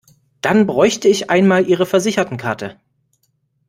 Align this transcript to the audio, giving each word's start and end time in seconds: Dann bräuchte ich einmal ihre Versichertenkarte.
Dann 0.41 0.65
bräuchte 0.65 1.07
ich 1.09 1.29
einmal 1.29 1.67
ihre 1.69 1.85
Versichertenkarte. 1.85 2.75